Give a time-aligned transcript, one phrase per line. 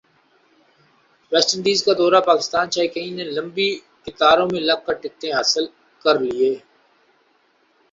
[1.31, 3.69] waste Indies کا دورہ پاکستان شائقین نے لمبی
[4.05, 5.65] قطاروں میں لگ کر ٹکٹس حاصل
[6.05, 6.51] کرلئے